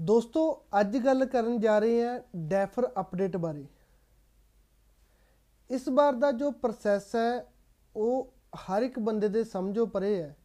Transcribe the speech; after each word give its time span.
ਦੋਸਤੋ, 0.00 0.64
ਅੱਜ 0.80 0.96
ਗੱਲ 0.96 1.24
ਕਰਨ 1.24 1.60
ਜਾ 1.60 1.78
ਰਹੇ 1.78 2.04
ਹਾਂ 2.04 2.20
ਡੈਫਰ 2.36 2.90
ਅਪਡੇਟ 3.00 3.36
ਬਾਰੇ। 3.36 3.66
ਇਸ 5.70 5.88
ਵਾਰ 5.88 6.12
ਦਾ 6.12 6.32
ਜੋ 6.32 6.50
ਪ੍ਰੋਸੈਸ 6.50 7.16
ਹੈ, 7.16 7.46
ਉਹ 7.96 8.32
ਹਰ 8.56 8.82
ਇੱਕ 8.82 8.98
ਬੰਦੇ 8.98 9.28
ਦੇ 9.28 9.44
ਸਮਝੋ 9.44 9.86
ਪਰੇ 9.86 10.22
ਹੈ। 10.22 10.36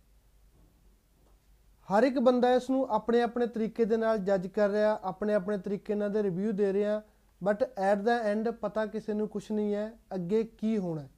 ਹਰ 1.87 2.03
ਇੱਕ 2.03 2.19
ਬੰਦਾ 2.19 2.53
ਇਸ 2.53 2.69
ਨੂੰ 2.69 2.87
ਆਪਣੇ 2.89 3.21
ਆਪਣੇ 3.21 3.47
ਤਰੀਕੇ 3.47 3.85
ਦੇ 3.85 3.97
ਨਾਲ 3.97 4.17
ਜੱਜ 4.17 4.47
ਕਰ 4.47 4.69
ਰਿਹਾ 4.69 4.99
ਆਪਣੇ 5.03 5.33
ਆਪਣੇ 5.33 5.57
ਤਰੀਕੇ 5.57 5.95
ਨਾਲ 5.95 6.11
ਦੇ 6.11 6.23
ਰਿਵਿਊ 6.23 6.51
ਦੇ 6.51 6.73
ਰਿਹਾ 6.73 7.01
ਬਟ 7.43 7.63
ਐਟ 7.77 7.97
ਦਾ 7.97 8.17
ਐਂਡ 8.17 8.49
ਪਤਾ 8.49 8.85
ਕਿਸੇ 8.85 9.13
ਨੂੰ 9.13 9.27
ਕੁਝ 9.27 9.51
ਨਹੀਂ 9.51 9.73
ਹੈ, 9.75 9.93
ਅੱਗੇ 10.15 10.43
ਕੀ 10.43 10.77
ਹੋਣਾ 10.77 11.01
ਹੈ। 11.01 11.09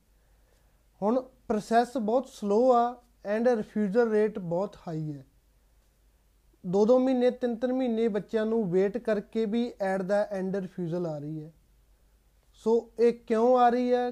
ਹੁਣ 1.02 1.22
ਪ੍ਰੋਸੈਸ 1.48 1.98
ਬਹੁਤ 1.98 2.28
ਸਲੋ 2.28 2.72
ਆ 2.74 3.04
ਐਂਡ 3.26 3.48
ਰਿਫਿਊਜ਼ਲ 3.48 4.10
ਰੇਟ 4.10 4.40
ਬਹੁਤ 4.40 4.76
ਹਾਈ 4.88 5.14
ਹੈ। 5.14 5.26
ਦੋ 6.66 6.86
ਦੋ 6.86 7.00
ਮਹੀਨੇ 7.00 7.32
ਤਿੰਨ 7.32 7.56
ਤਿੰਨ 7.56 7.74
ਮਹੀਨੇ 7.74 8.08
ਬੱਚਿਆਂ 8.08 8.46
ਨੂੰ 8.46 8.72
ਵੇਟ 8.72 8.98
ਕਰਕੇ 8.98 9.46
ਵੀ 9.46 9.74
ਐਟ 9.82 10.02
ਦਾ 10.02 10.28
ਐਂਡ 10.32 10.56
ਰਿਫਿਊਜ਼ਲ 10.56 11.06
ਆ 11.06 11.18
ਰਹੀ 11.18 11.44
ਹੈ। 11.44 11.54
ਸੋ 12.54 12.92
ਇਹ 13.00 13.14
ਕਿਉਂ 13.14 13.58
ਆ 13.58 13.70
ਰਹੀ 13.70 13.94
ਹੈ? 13.94 14.12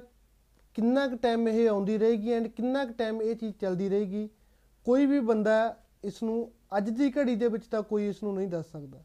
ਕਿੰਨਾ 0.73 1.07
ਕੁ 1.07 1.18
ਟਾਈਮ 1.18 1.48
ਇਹ 1.48 1.70
ਆਉਂਦੀ 1.70 1.98
ਰਹੇਗੀ 1.98 2.31
ਐਂਡ 2.31 2.48
ਕਿੰਨਾ 2.48 2.85
ਕੁ 2.85 2.94
ਟਾਈਮ 2.94 3.21
ਇਹ 3.21 3.35
ਚੀਜ਼ 3.35 3.55
ਚੱਲਦੀ 3.55 3.90
ਰਹੇਗੀ? 3.90 4.30
ਕੋਈ 4.85 5.05
ਵੀ 5.05 5.20
ਬੰਦਾ 5.20 5.77
ਇਸ 6.04 6.23
ਨੂੰ 6.23 6.52
ਅੱਜ 6.77 6.90
ਦੀ 6.90 7.12
ਘੜੀ 7.12 7.35
ਦੇ 7.35 7.48
ਵਿੱਚ 7.48 7.66
ਤਾਂ 7.66 7.81
ਕੋਈ 7.81 8.09
ਇਸ 8.09 8.23
ਨੂੰ 8.23 8.35
ਨਹੀਂ 8.35 8.48
ਦੱਸ 8.48 8.71
ਸਕਦਾ। 8.71 9.04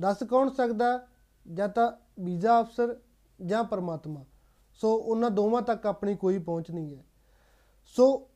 ਦੱਸ 0.00 0.22
ਕੌਣ 0.22 0.50
ਸਕਦਾ? 0.50 1.06
ਜਾਂ 1.52 1.68
ਤਾਂ 1.68 1.92
ਵੀਜ਼ਾ 2.20 2.60
ਅਫਸਰ 2.60 3.00
ਜਾਂ 3.46 3.64
ਪਰਮਾਤਮਾ। 3.64 4.24
ਸੋ 4.72 4.94
ਉਹਨਾਂ 4.94 5.30
ਦੋਵਾਂ 5.30 5.62
ਤੱਕ 5.62 5.86
ਆਪਣੀ 5.86 6.16
ਕੋਈ 6.16 6.38
ਪਹੁੰਚ 6.38 6.70
ਨਹੀਂ 6.70 6.96
ਹੈ। 6.96 7.04
ਸੋ 7.84 8.30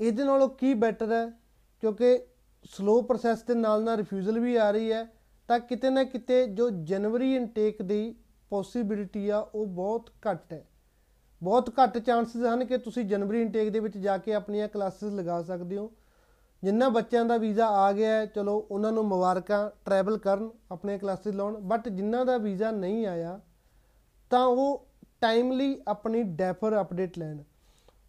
ਇਹਦੇ 0.00 0.24
ਨਾਲੋਂ 0.24 0.48
ਕੀ 0.48 0.74
ਬੈਟਰ 0.74 1.12
ਹੈ? 1.12 1.30
ਕਿਉਂਕਿ 1.80 2.26
ਸਲੋ 2.64 3.00
ਪ੍ਰੋਸੈਸ 3.02 3.42
ਦੇ 3.42 3.54
ਨਾਲ 3.54 3.82
ਨਾਲ 3.82 3.96
ਰਿਫਿਊਜ਼ਲ 3.96 4.38
ਵੀ 4.38 4.56
ਆ 4.56 4.70
ਰਹੀ 4.70 4.92
ਹੈ, 4.92 5.04
ਤਾਂ 5.48 5.58
ਕਿਤੇ 5.60 5.90
ਨਾ 5.90 6.04
ਕਿਤੇ 6.04 6.46
ਜੋ 6.46 6.68
ਜਨਵਰੀ 6.70 7.34
ਇਨਟੇਕ 7.36 7.82
ਦੀ 7.82 8.14
ਪੋਸਿਬਿਲਿਟੀ 8.50 9.28
ਆ, 9.28 9.38
ਉਹ 9.38 9.66
ਬਹੁਤ 9.66 10.10
ਘੱਟ 10.30 10.52
ਹੈ। 10.52 10.64
ਬਹੁਤ 11.42 11.70
ਘੱਟ 11.70 11.98
ਚਾਂਸਸ 11.98 12.44
ਹਨ 12.44 12.64
ਕਿ 12.64 12.78
ਤੁਸੀਂ 12.78 13.04
ਜਨਵਰੀ 13.04 13.42
ਇਨਟੇਕ 13.42 13.68
ਦੇ 13.70 13.80
ਵਿੱਚ 13.80 13.98
ਜਾ 13.98 14.16
ਕੇ 14.18 14.34
ਆਪਣੀਆਂ 14.34 14.68
ਕਲਾਸਿਸ 14.68 15.12
ਲਗਾ 15.12 15.42
ਸਕਦੇ 15.42 15.76
ਹੋ। 15.76 15.90
ਜਿੰਨਾ 16.62 16.88
ਬੱਚਿਆਂ 16.88 17.24
ਦਾ 17.24 17.36
ਵੀਜ਼ਾ 17.36 17.66
ਆ 17.66 17.92
ਗਿਆ 17.92 18.12
ਹੈ, 18.12 18.26
ਚਲੋ 18.26 18.66
ਉਹਨਾਂ 18.70 18.92
ਨੂੰ 18.92 19.04
ਮੁਬਾਰਕਾਂ 19.04 19.70
ਟਰੈਵਲ 19.84 20.18
ਕਰਨ, 20.18 20.50
ਆਪਣੇ 20.72 20.98
ਕਲਾਸਿਸ 20.98 21.34
ਲਾਉਣ 21.34 21.56
ਬਟ 21.56 21.88
ਜਿਨ੍ਹਾਂ 21.88 22.24
ਦਾ 22.26 22.36
ਵੀਜ਼ਾ 22.38 22.70
ਨਹੀਂ 22.70 23.06
ਆਇਆ, 23.06 23.40
ਤਾਂ 24.30 24.44
ਉਹ 24.46 24.86
ਟਾਈਮਲੀ 25.20 25.80
ਆਪਣੀ 25.88 26.22
ਡੈਫਰ 26.22 26.80
ਅਪਡੇਟ 26.80 27.18
ਲੈਣ। 27.18 27.42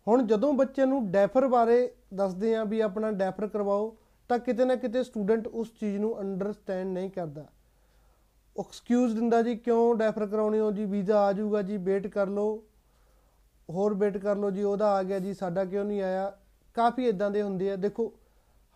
ਹੁਣ 0.07 0.23
ਜਦੋਂ 0.23 0.53
ਬੱਚੇ 0.53 0.85
ਨੂੰ 0.85 1.11
ਡੈਫਰ 1.11 1.47
ਬਾਰੇ 1.47 1.91
ਦੱਸਦੇ 2.13 2.55
ਆ 2.55 2.63
ਵੀ 2.63 2.79
ਆਪਣਾ 2.79 3.11
ਡੈਫਰ 3.11 3.47
ਕਰਵਾਓ 3.47 3.95
ਤਾਂ 4.29 4.39
ਕਿਤੇ 4.39 4.65
ਨਾ 4.65 4.75
ਕਿਤੇ 4.75 5.03
ਸਟੂਡੈਂਟ 5.03 5.47
ਉਸ 5.47 5.73
ਚੀਜ਼ 5.79 5.97
ਨੂੰ 5.97 6.19
ਅੰਡਰਸਟੈਂਡ 6.19 6.93
ਨਹੀਂ 6.93 7.09
ਕਰਦਾ। 7.09 7.45
ਐਕਸਕਿਊਜ਼ 8.59 9.15
ਦਿੰਦਾ 9.15 9.41
ਜੀ, 9.41 9.55
ਕਿਉਂ 9.55 9.95
ਡੈਫਰ 9.95 10.25
ਕਰਾਉਣੀ 10.25 10.59
ਹੋ 10.59 10.71
ਜੀ? 10.71 10.85
ਵੀਜ਼ਾ 10.85 11.19
ਆ 11.19 11.33
ਜਾਊਗਾ 11.33 11.61
ਜੀ 11.61 11.77
ਵੇਟ 11.77 12.07
ਕਰ 12.07 12.27
ਲਓ। 12.27 12.63
ਹੋਰ 13.69 13.93
ਵੇਟ 13.93 14.17
ਕਰ 14.17 14.35
ਲਓ 14.35 14.51
ਜੀ, 14.51 14.63
ਉਹਦਾ 14.63 14.87
ਆ 14.87 15.03
ਗਿਆ 15.03 15.19
ਜੀ, 15.19 15.33
ਸਾਡਾ 15.33 15.65
ਕਿਉਂ 15.65 15.85
ਨਹੀਂ 15.85 16.01
ਆਇਆ? 16.01 16.37
ਕਾਫੀ 16.73 17.07
ਇਦਾਂ 17.07 17.31
ਦੇ 17.31 17.41
ਹੁੰਦੇ 17.41 17.71
ਆ। 17.71 17.75
ਦੇਖੋ, 17.75 18.13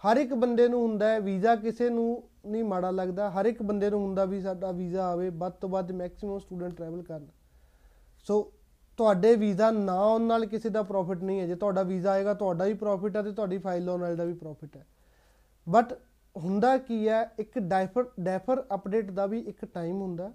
ਹਰ 0.03 0.17
ਇੱਕ 0.17 0.33
ਬੰਦੇ 0.33 0.67
ਨੂੰ 0.67 0.81
ਹੁੰਦਾ 0.81 1.09
ਹੈ 1.09 1.19
ਵੀਜ਼ਾ 1.19 1.55
ਕਿਸੇ 1.55 1.89
ਨੂੰ 1.89 2.23
ਨਹੀਂ 2.45 2.63
ਮਾੜਾ 2.63 2.91
ਲੱਗਦਾ। 2.91 3.31
ਹਰ 3.31 3.45
ਇੱਕ 3.45 3.61
ਬੰਦੇ 3.61 3.89
ਨੂੰ 3.89 4.01
ਹੁੰਦਾ 4.01 4.25
ਵੀ 4.25 4.41
ਸਾਡਾ 4.41 4.71
ਵੀਜ਼ਾ 4.71 5.07
ਆਵੇ, 5.07 5.29
ਵੱਧ 5.29 5.53
ਤੋਂ 5.53 5.69
ਵੱਧ 5.69 5.91
ਮੈਕਸਿਮਮ 5.91 6.39
ਸਟੂਡੈਂਟ 6.39 6.73
ਟਰੈਵਲ 6.73 7.01
ਕਰਨ। 7.01 7.27
ਸੋ 8.23 8.53
ਤੁਹਾਡੇ 8.97 9.35
ਵੀਜ਼ਾ 9.35 9.71
ਨਾ 9.71 9.93
ਆਉਣ 9.93 10.21
ਨਾਲ 10.21 10.45
ਕਿਸੇ 10.45 10.69
ਦਾ 10.69 10.83
ਪ੍ਰੋਫਿਟ 10.83 11.23
ਨਹੀਂ 11.23 11.39
ਹੈ। 11.39 11.47
ਜੇ 11.47 11.55
ਤੁਹਾਡਾ 11.55 11.83
ਵੀਜ਼ਾ 11.83 12.11
ਆਏਗਾ, 12.11 12.33
ਤੁਹਾਡਾ 12.33 12.65
ਵੀ 12.65 12.73
ਪ੍ਰੋਫਿਟ 12.73 13.15
ਹੈ 13.15 13.21
ਤੇ 13.21 13.31
ਤੁਹਾਡੀ 13.31 13.57
ਫਾਈਲ 13.57 13.85
ਲਾਉਣ 13.85 14.01
ਵਾਲੇ 14.01 14.15
ਦਾ 14.15 14.23
ਵੀ 14.23 14.33
ਪ੍ਰੋਫਿਟ 14.33 14.77
ਹੈ। 14.77 14.85
ਬਟ 15.69 15.93
ਹੁੰਦਾ 16.35 16.77
ਕੀ 16.77 17.07
ਹੈ? 17.07 17.31
ਇੱਕ 17.39 17.59
ਡਾਈਫਰ 17.59 18.05
ਡੈਫਰ 18.19 18.63
ਅਪਡੇਟ 18.75 19.11
ਦਾ 19.11 19.25
ਵੀ 19.25 19.39
ਇੱਕ 19.39 19.65
ਟਾਈਮ 19.65 20.01
ਹੁੰਦਾ। 20.01 20.33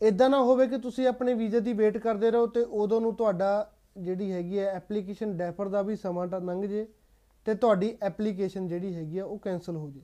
ਇਦਾਂ 0.00 0.30
ਨਾ 0.30 0.40
ਹੋਵੇ 0.42 0.66
ਕਿ 0.66 0.78
ਤੁਸੀਂ 0.78 1.06
ਆਪਣੇ 1.06 1.34
ਵੀਜ਼ੇ 1.34 1.60
ਦੀ 1.60 1.72
ਵੇਟ 1.72 1.98
ਕਰਦੇ 1.98 2.30
ਰਹੋ 2.30 2.46
ਤੇ 2.46 2.60
ਉਦੋਂ 2.60 3.00
ਨੂੰ 3.00 3.14
ਤੁਹਾਡਾ 3.14 3.72
ਜਿਹੜੀ 3.98 4.32
ਹੈਗੀ 4.32 4.58
ਹੈ 4.58 4.64
ਐਪਲੀਕੇਸ਼ਨ 4.64 5.36
ਡੈਫਰ 5.36 5.68
ਦਾ 5.68 5.82
ਵੀ 5.82 5.96
ਸਮਾਂ 5.96 6.26
ਤਾਂ 6.26 6.40
ਲੰਘ 6.40 6.66
ਜੇ 6.66 6.86
ਤੇ 7.44 7.54
ਤੁਹਾਡੀ 7.54 7.98
ਐਪਲੀਕੇਸ਼ਨ 8.02 8.68
ਜਿਹੜੀ 8.68 8.94
ਹੈਗੀ 8.94 9.18
ਆ 9.18 9.24
ਉਹ 9.24 9.38
ਕੈਨਸਲ 9.38 9.76
ਹੋ 9.76 9.90
ਜੇ। 9.90 10.00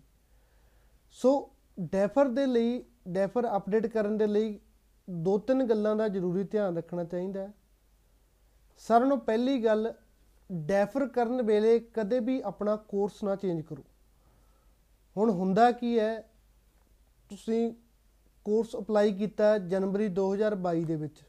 ਸੋ 1.10 1.50
ਡੈਫਰ 1.80 2.28
ਦੇ 2.28 2.46
ਲਈ 2.46 2.84
ਡੈਫਰ 3.08 3.56
ਅਪਡੇਟ 3.56 3.86
ਕਰਨ 3.86 4.18
ਦੇ 4.18 4.26
ਲਈ 4.26 4.58
ਦੋ 5.10 5.38
ਤਿੰਨ 5.38 5.64
ਗੱਲਾਂ 5.64 5.96
ਦਾ 5.96 6.08
ਜ਼ਰੂਰੀ 6.08 6.44
ਧਿਆਨ 6.44 6.76
ਰੱਖਣਾ 6.76 7.04
ਚਾਹੀਦਾ। 7.04 7.40
ਹੈ 7.40 7.52
ਸਾਰਿਆਂ 8.76 9.08
ਨੂੰ 9.08 9.20
ਪਹਿਲੀ 9.20 9.64
ਗੱਲ 9.64 9.92
ਡੈਫਰ 10.50 11.06
ਕਰਨ 11.08 11.42
ਵੇਲੇ 11.42 11.78
ਕਦੇ 11.94 12.18
ਵੀ 12.20 12.40
ਆਪਣਾ 12.44 12.76
ਕੋਰਸ 12.88 13.22
ਨਾ 13.24 13.34
ਚੇਂਜ 13.36 13.60
ਕਰੋ। 13.60 13.82
ਹੁਣ 15.16 15.30
ਹੁੰਦਾ 15.30 15.70
ਕੀ 15.72 15.98
ਹੈ, 15.98 16.20
ਤੁਸੀਂ 17.30 17.72
ਕੋਰਸ 18.46 18.76
ਅਪਲਾਈ 18.76 19.12
ਕੀਤਾ 19.12 19.56
ਜਨਵਰੀ 19.58 20.08
2022 20.10 20.84
ਦੇ 20.84 20.96
ਵਿੱਚ, 20.96 21.22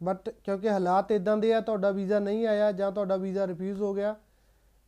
ਬਟ 0.00 0.28
ਕਿਉਂਕਿ 0.28 0.70
ਹਾਲਾਤ 0.70 1.12
ਇਦਾਂ 1.12 1.36
ਦੇ 1.36 1.52
ਆ, 1.54 1.60
ਤੁਹਾਡਾ 1.60 1.90
ਵੀਜ਼ਾ 1.90 2.18
ਨਹੀਂ 2.18 2.46
ਆਇਆ 2.46 2.70
ਜਾਂ 2.72 2.90
ਤੁਹਾਡਾ 2.92 3.16
ਵੀਜ਼ਾ 3.16 3.46
ਰਿਫਿਊਜ਼ 3.46 3.82
ਹੋ 3.82 3.92
ਗਿਆ, 3.94 4.14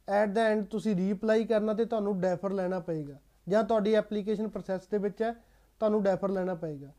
ਐਟ 0.08 0.28
ਦਾ 0.28 0.42
ਐਂਡ 0.42 0.64
ਤੁਸੀਂ 0.66 0.94
ਰੀਅਪਲਾਈ 0.96 1.44
ਕਰਨਾ 1.44 1.74
ਤੇ 1.74 1.84
ਤੁਹਾਨੂੰ 1.84 2.20
ਡੈਫਰ 2.20 2.52
ਲੈਣਾ 2.52 2.80
ਪਏਗਾ। 2.80 3.18
ਜਾਂ 3.46 3.62
ਤੁਹਾਡੀ 3.64 3.94
ਐਪਲੀਕੇਸ਼ਨ 3.94 4.48
ਪ੍ਰੋਸੈਸ 4.48 4.86
ਦੇ 4.86 4.98
ਵਿੱਚ 4.98 5.22
ਹੈ, 5.22 5.32
ਤੁਹਾਨੂੰ 5.80 6.02
ਡੈਫਰ 6.02 6.30
ਲੈਣਾ 6.30 6.54
ਪਏਗਾ। 6.54 6.92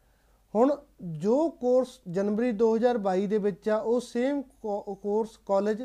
ਹੁਣ 0.54 0.76
ਜੋ 1.02 1.50
ਕੋਰਸ 1.52 2.00
ਜਨਵਰੀ 2.08 2.52
2022 2.54 3.28
ਦੇ 3.28 3.38
ਵਿੱਚ 3.38 3.70
ਆ, 3.70 3.78
ਉਹ 3.78 4.00
ਸੇਮ 4.02 4.42
ਕੋਰਸ 4.42 5.38
ਕਾਲਜ 5.38 5.84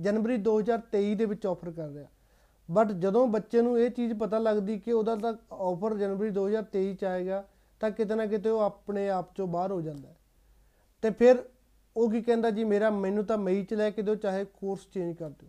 ਜਨਵਰੀ 0.00 0.36
2023 0.36 1.14
ਦੇ 1.14 1.24
ਵਿੱਚ 1.24 1.46
ਆਫਰ 1.46 1.70
ਕਰ 1.70 1.88
ਰਿਹਾ। 1.88 2.08
ਬਟ 2.70 2.92
ਜਦੋਂ 2.92 3.28
ਬੱਚੇ 3.28 3.62
ਨੂੰ 3.62 3.80
ਇਹ 3.80 3.90
ਚੀਜ਼ 3.90 4.14
ਪਤਾ 4.14 4.38
ਲੱਗਦੀ 4.38 4.78
ਕਿ 4.78 4.92
ਉਹਦਾ 4.92 5.16
ਤਾਂ 5.16 5.54
ਆਫਰ 5.54 5.96
ਜਨਵਰੀ 5.96 6.30
2023 6.30 6.94
ਚ 6.94 7.04
ਆਏਗਾ, 7.04 7.48
ਤਾਂ 7.80 7.90
ਕਿਤੇ 7.90 8.14
ਨਾ 8.14 8.26
ਕਿਤੇ 8.26 8.50
ਉਹ 8.50 8.60
ਆਪਣੇ 8.60 9.08
ਆਪ 9.08 9.36
ਚੋਂ 9.36 9.46
ਬਾਹਰ 9.46 9.72
ਹੋ 9.72 9.80
ਜਾਂਦਾ 9.80 10.08
ਹੈ। 10.08 10.16
ਤੇ 11.02 11.10
ਫਿਰ 11.10 11.44
ਉਹ 11.96 12.10
ਕੀ 12.10 12.22
ਕਹਿੰਦਾ, 12.22 12.50
ਜੀ 12.50 12.64
ਮੇਰਾ, 12.64 12.90
ਮੈਨੂੰ 12.90 13.24
ਤਾਂ 13.24 13.38
ਮਈ 13.38 13.64
ਚ 13.64 13.74
ਲੈ 13.74 13.90
ਕੇ 13.90 14.02
ਦਿਓ, 14.02 14.14
ਚਾਹੇ 14.14 14.44
ਕੋਰਸ 14.44 14.80
ਚੇਂਜ 14.94 15.16
ਕਰ 15.16 15.30
ਦਿਓ। 15.30 15.48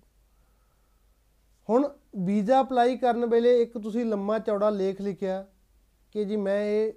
ਹੁਣ 1.69 1.89
ਵੀਜ਼ਾ 2.15 2.61
ਅਪਲਾਈ 2.61 2.97
ਕਰਨ 2.97 3.25
ਵੇਲੇ 3.25 3.61
ਇੱਕ 3.61 3.77
ਤੁਸੀਂ 3.77 4.05
ਲੰਮਾ 4.05 4.39
ਚੌੜਾ 4.39 4.69
ਲੇਖ 4.69 5.01
ਲਿਖਿਆ 5.01 5.45
ਕਿ 6.11 6.25
ਜੀ 6.25 6.35
ਮੈਂ 6.35 6.65
ਇਹ 6.65 6.93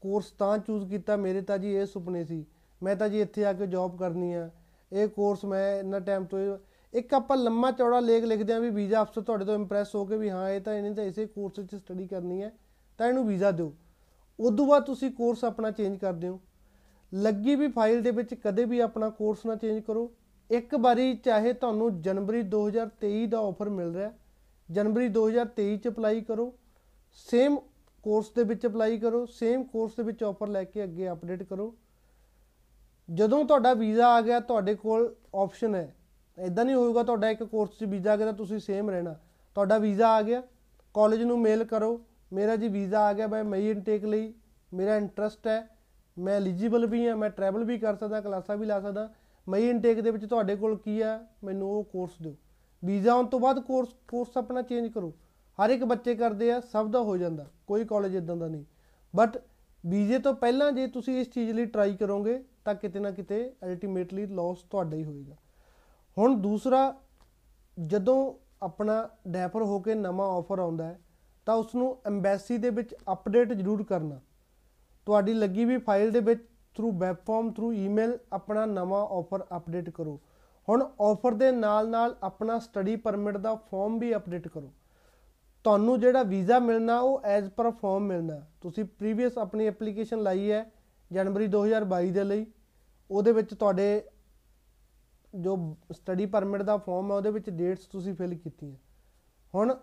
ਕੋਰਸ 0.00 0.30
ਤਾਂ 0.30 0.58
ਚੂਜ਼ 0.58 0.90
ਕੀਤਾ, 0.90 1.16
ਮੇਰੇ 1.16 1.40
ਤਾਂ 1.40 1.58
ਜੀ 1.58 1.74
ਇਹ 1.74 1.86
ਸੁਪਨੇ 1.86 2.24
ਸੀ। 2.24 2.46
ਮੈਂ 2.82 2.96
ਤਾਂ 2.96 3.08
ਜੀ 3.08 3.20
ਇੱਥੇ 3.20 3.44
ਆ 3.44 3.52
ਕੇ 3.52 3.66
ਜੌਬ 3.66 3.98
ਕਰਨੀ 3.98 4.32
ਆ। 4.34 4.50
ਇਹ 4.92 5.08
ਕੋਰਸ 5.08 5.44
ਮੈਂ 5.44 5.78
ਇੰਨਾ 5.80 5.98
ਟਾਈਮ 5.98 6.24
ਤੋਂ 6.24 6.58
ਇੱਕ 6.92 7.14
ਆਪਾਂ 7.14 7.36
ਲੰਮਾ 7.36 7.70
ਚੌੜਾ 7.70 8.00
ਲੇਖ 8.00 8.24
ਲਿਖਦੇ 8.24 8.52
ਆ 8.52 8.58
ਵੀ 8.58 8.70
ਵੀਜ਼ਾ 8.70 9.02
ਅਫਸਰ 9.02 9.22
ਤੁਹਾਡੇ 9.22 9.44
ਤੋਂ 9.44 9.54
ਇੰਪ੍ਰੈਸ 9.54 9.94
ਹੋ 9.94 10.04
ਕੇ 10.04 10.16
ਵੀ 10.16 10.30
ਹਾਂ, 10.30 10.50
ਇਹ 10.50 10.60
ਤਾਂ 10.60 10.74
ਇਹਨੇ 10.74 10.94
ਤਾਂ 10.94 11.04
ਇਸੇ 11.04 11.26
ਕੋਰਸ 11.26 11.58
ਵਿੱਚ 11.58 11.74
ਸਟੱਡੀ 11.74 12.06
ਕਰਨੀ 12.06 12.42
ਹੈ, 12.42 12.52
ਤਾਂ 12.98 13.08
ਇਹਨੂੰ 13.08 13.26
ਵੀਜ਼ਾ 13.26 13.50
ਦਿਓ। 13.50 13.72
ਉਦੋਂ 14.38 14.66
ਬਾਅਦ 14.66 14.84
ਤੁਸੀਂ 14.84 15.10
ਕੋਰਸ 15.10 15.44
ਆਪਣਾ 15.44 15.70
ਚੇਂਜ 15.70 15.96
ਕਰ 15.98 16.12
ਦਿਓ। 16.12 16.40
ਲੱਗੀ 17.14 17.54
ਵੀ 17.54 17.68
ਫਾਈਲ 17.68 18.02
ਦੇ 18.02 18.10
ਵਿੱਚ 18.10 18.34
ਕਦੇ 18.34 18.64
ਵੀ 18.64 18.78
ਆਪਣਾ 18.80 19.08
ਕੋਰਸ 19.08 19.44
ਨਾ 19.46 19.54
ਚੇਂਜ 19.56 19.82
ਕਰੋ। 19.82 20.10
ਇੱਕ 20.50 20.74
ਵਾਰੀ 20.74 21.14
ਚਾਹੇ 21.16 21.52
ਤੁਹਾਨੂੰ 21.52 22.00
ਜਨਵਰੀ 22.00 22.42
2023 22.42 23.26
ਦਾ 23.26 23.38
ਆਫਰ 23.38 23.68
ਮਿਲ 23.68 23.94
ਰਿਹਾ, 23.94 24.12
ਜਨਵਰੀ 24.68 25.08
2023 25.08 25.76
ਚ 25.76 25.88
ਅਪਲਾਈ 25.88 26.20
ਕਰੋ। 26.20 26.52
ਸੇਮ 27.28 27.56
ਕੋਰਸ 28.04 28.30
ਦੇ 28.30 28.42
ਵਿੱਚ 28.42 28.66
ਅਪਲਾਈ 28.66 28.98
ਕਰੋ 28.98 29.24
ਸੇਮ 29.26 29.64
ਕੋਰਸ 29.64 29.96
ਦੇ 29.96 30.02
ਵਿੱਚ 30.02 30.22
ਆਫਰ 30.24 30.48
ਲੈ 30.48 30.64
ਕੇ 30.64 30.84
ਅੱਗੇ 30.84 31.10
ਅਪਡੇਟ 31.10 31.42
ਕਰੋ। 31.42 31.74
ਜਦੋਂ 33.08 33.44
ਤੁਹਾਡਾ 33.44 33.74
ਵੀਜ਼ਾ 33.74 34.08
ਆ 34.08 34.20
ਗਿਆ, 34.20 34.40
ਤੁਹਾਡੇ 34.40 34.74
ਕੋਲ 34.74 35.14
ਆਪਸ਼ਨ 35.34 35.74
ਹੈ। 35.74 35.94
ਇਦਾਂ 36.38 36.64
ਨਹੀਂ 36.64 36.76
ਹੋਊਗਾ 36.76 37.02
ਤੁਹਾਡਾ 37.02 37.28
ਇੱਕ 37.30 37.42
ਕੋਰਸ 37.42 37.78
'ਚ 37.78 37.84
ਵੀਜ਼ਾ 37.84 38.12
ਆ 38.12 38.16
ਗਿਆ 38.16 38.26
ਤਾਂ 38.26 38.32
ਤੁਸੀਂ 38.32 38.58
ਸੇਮ 38.58 38.90
ਰਹਿਣਾ। 38.90 39.14
ਤੁਹਾਡਾ 39.56 39.78
ਵੀਜ਼ਾ 39.78 40.08
ਆ 40.08 40.22
ਗਿਆ 40.22 40.42
ਕਾਲਜ 40.94 41.22
ਨੂੰ 41.22 41.38
ਮੇਲ 41.40 41.64
ਕਰੋ, 41.64 42.00
ਮੇਰਾ 42.32 42.56
ਜੀ 42.56 42.68
ਵੀਜ਼ਾ 42.68 43.00
ਆ 43.00 43.12
ਗਿਆ, 43.12 43.26
ਮੈਂ 43.26 43.44
ਮਈ 43.44 43.70
ਇਨਟੇਕ 43.70 44.04
ਲਈ, 44.04 44.32
ਮੇਰਾ 44.74 44.96
ਇੰਟਰਸਟ 44.96 45.46
ਹੈ, 45.46 45.68
ਮੈਂ 46.16 46.36
ਐਲੀਜੀਬਲ 46.36 46.86
ਵੀ 46.86 47.06
ਹਾਂ, 47.08 47.16
ਮੈਂ 47.16 47.30
ਟਰੈਵਲ 47.30 47.64
ਵੀ 47.64 47.78
ਕਰ 47.78 47.96
ਸਕਦਾ, 47.96 48.20
ਕਲਾਸਾਂ 48.20 48.56
ਵੀ 48.56 48.66
ਲਾ 48.66 48.80
ਸਕਦਾ। 48.80 49.08
ਮਈ 49.46 49.68
ਇਨਟੇਕ 49.68 50.00
ਦੇ 50.00 50.10
ਵਿੱਚ 50.10 50.24
ਤੁਹਾਡੇ 50.24 50.56
ਕੋਲ 50.56 50.76
ਕੀ 50.76 51.00
ਆ, 51.00 51.18
ਮੈਨੂੰ 51.44 51.70
ਉਹ 51.70 51.84
ਕੋਰਸ 51.84 52.10
ਦਿਓ। 52.22 52.36
ਵੀਜ਼ਾ 52.84 53.12
ਆਉਣ 53.12 53.26
ਤੋਂ 53.26 53.40
ਬਾਅਦ 53.40 53.60
ਕੋਰਸ 53.60 53.88
ਕੋਰਸ 54.08 54.36
ਆਪਣਾ 54.36 54.62
ਚੇਂਜ 54.62 54.92
ਕਰੋ। 54.92 55.12
ਹਰ 55.58 55.70
ਇੱਕ 55.70 55.84
ਬੱਚੇ 55.84 56.14
ਕਰਦੇ 56.14 56.50
ਆ, 56.52 56.60
ਸਭ 56.60 56.90
ਦਾ 56.90 57.00
ਹੋ 57.00 57.16
ਜਾਂਦਾ, 57.16 57.46
ਕੋਈ 57.66 57.84
ਕਾਲਜ 57.84 58.14
ਇਦਾਂ 58.14 58.36
ਦਾ 58.36 58.48
ਨਹੀਂ। 58.48 58.64
ਬਟ 59.16 59.38
ਵੀਜ਼ੇ 59.86 60.18
ਤੋਂ 60.18 60.34
ਪਹਿਲਾਂ 60.34 60.72
ਜੇ 60.72 60.86
ਤੁਸੀਂ 60.86 61.20
ਇਸ 61.20 61.30
ਚੀਜ਼ 61.30 61.50
ਲਈ 61.50 61.64
ਟਰਾਈ 61.64 61.96
ਕਰੋਗੇ 61.96 62.44
ਤਾਂ 62.66 62.74
ਕਿਤੇ 62.74 63.00
ਨਾ 63.00 63.10
ਕਿਤੇ 63.10 63.52
ਅਲਟੀਮੇਟਲੀ 63.64 64.26
ਲਾਸ 64.26 64.58
ਤੁਹਾਡਾ 64.62 64.96
ਹੀ 64.96 65.04
ਹੋਏਗਾ। 65.04 65.36
ਹੁਣ 66.18 66.34
ਦੂਸਰਾ, 66.34 66.94
ਜਦੋਂ 67.78 68.34
ਆਪਣਾ 68.62 69.08
ਡੈਫਰ 69.28 69.62
ਹੋ 69.62 69.80
ਕੇ 69.80 69.94
ਨਵਾਂ 69.94 70.28
ਆਫਰ 70.28 70.58
ਆਉਂਦਾ 70.58 70.84
ਹੈ, 70.84 71.00
ਤਾਂ 71.46 71.54
ਉਸ 71.54 71.74
ਨੂੰ 71.74 71.96
ਐਮਬੈਸੀ 72.06 72.58
ਦੇ 72.58 72.70
ਵਿੱਚ 72.70 72.94
ਅਪਡੇਟ 73.12 73.52
ਜ਼ਰੂਰ 73.52 73.82
ਕਰਨਾ। 73.84 74.20
ਤੁਹਾਡੀ 75.06 75.34
ਲੱਗੀ 75.34 75.64
ਵੀ 75.64 75.78
ਫਾਈਲ 75.78 76.10
ਦੇ 76.10 76.20
ਵਿੱਚ 76.20 76.40
through 76.76 76.90
web 76.92 77.16
form 77.26 77.52
through 77.52 77.72
email 77.72 78.18
ਆਪਣਾ 78.32 78.66
ਨਵਾਂ 78.66 79.06
ਆਫਰ 79.06 79.44
ਅਪਡੇਟ 79.56 79.90
ਕਰੋ। 79.90 80.20
ਹੁਣ 80.68 80.82
ਆਫਰ 81.00 81.34
ਦੇ 81.34 81.50
ਨਾਲ 81.52 81.88
ਨਾਲ 81.88 82.16
ਆਪਣਾ 82.22 82.58
ਸਟੱਡੀ 82.58 82.96
ਪਰਮਿਟ 82.96 83.36
ਦਾ 83.36 83.54
ਫਾਰਮ 83.54 83.98
ਵੀ 83.98 84.16
ਅਪਡੇਟ 84.16 84.48
ਕਰੋ। 84.48 84.72
ਤੁਹਾਨੂੰ 85.64 86.00
ਜਿਹੜਾ 86.00 86.22
ਵੀਜ਼ਾ 86.22 86.58
ਮਿਲਣਾ, 86.58 86.98
ਉਹ 87.00 87.20
ਐਜ਼ 87.24 87.50
ਪਰ 87.50 87.70
ਫਾਰਮ 87.70 88.06
ਮਿਲਣਾ। 88.06 88.40
ਤੁਸੀਂ 88.60 88.84
ਪ੍ਰੀਵੀਅਸ 88.84 89.38
ਆਪਣੀ 89.38 89.66
ਐਪਲੀਕੇਸ਼ਨ 89.66 90.22
ਲਾਈ 90.22 90.50
ਹੈ 90.50 90.64
ਜਨਵਰੀ 91.12 91.46
2022 91.46 92.10
ਦੇ 92.10 92.24
ਲਈ। 92.24 92.46
ਉਹਦੇ 93.10 93.32
ਵਿੱਚ 93.32 93.54
ਤੁਹਾਡੇ 93.54 94.02
ਜੋ 95.34 95.56
ਸਟੱਡੀ 95.92 96.26
ਪਰਮਿਟ 96.26 96.62
ਦਾ 96.62 96.76
ਫਾਰਮ 96.76 97.10
ਹੈ, 97.10 97.16
ਉਹਦੇ 97.16 97.30
ਵਿੱਚ 97.30 97.50
ਡੇਟਸ 97.50 97.86
ਤੁਸੀਂ 97.86 98.14
ਫਿਲ 98.14 98.34
ਕੀਤੀਆਂ। 98.34 98.76
ਹੁਣ 99.54 99.74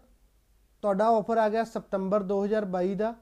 ਤੁਹਾਡਾ 0.84 1.08
ਆਫਰ 1.08 1.38
ਆ 1.38 1.48
ਗਿਆ 1.50 1.64
ਸਤੰਬਰ 1.64 2.24
2022 2.24 2.96
ਦਾ, 2.96 3.14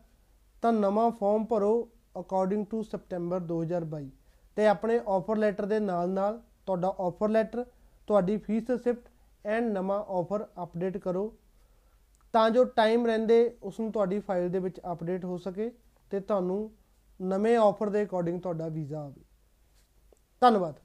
ਤਾਂ 0.64 0.72
ਨਵਾਂ 0.74 1.10
ਫਾਰਮ 1.12 1.46
ਭਰੋ 1.46 1.90
ਅਕੋਰਡਿੰਗ 2.20 2.66
ਟੂ 2.66 2.82
ਸਪਟੈਂਬਰ 2.84 3.40
2022 3.42 4.10
ਤੇ 4.58 4.68
ਆਪਣੇ 4.68 5.00
ਆਫਰ 5.08 5.38
ਲੈਟਰ 5.38 5.66
ਦੇ 5.66 5.80
ਨਾਲ 5.80 6.10
ਨਾਲ 6.10 6.42
ਤੁਹਾਡਾ 6.66 6.96
ਆਫਰ 7.00 7.30
ਲੈਟਰ 7.30 7.66
ਤੁਹਾਡੀ 8.08 8.38
ਫੀਸ 8.38 8.70
ਰਿਸਿਪਟ 8.70 9.10
ਐਂਡ 9.46 9.72
ਨਵਾਂ 9.74 10.00
ਆਫਰ 10.10 10.46
ਅਪਡੇਟ 10.64 10.98
ਕਰੋ, 10.98 11.34
ਤਾਂ 12.34 12.50
ਜੋ 12.50 12.64
ਟਾਈਮ 12.66 13.06
ਰਹਿੰਦੇ 13.06 13.58
ਉਸ 13.64 13.80
ਨੂੰ 13.80 13.92
ਤੁਹਾਡੀ 13.92 14.20
ਫਾਈਲ 14.20 14.50
ਦੇ 14.50 14.60
ਵਿੱਚ 14.60 14.80
ਅਪਡੇਟ 14.92 15.26
ਹੋ 15.26 15.38
ਸਕੇ 15.38 15.72
ਤੇ 16.12 16.20
ਤੁਹਾਨੂੰ 16.20 16.72
ਨਵੇਂ 17.20 17.58
ਆਫਰ 17.58 17.90
ਦੇ 17.90 18.04
ਅਕੋਰਡਿੰਗ 18.04 18.42
ਤੁਹਾਡਾ 18.42 18.68
ਵੀਜ਼ਾ 18.68 19.00
ਆਵੇ। 19.00 19.24
ਧੰਨਵਾਦ। 20.42 20.76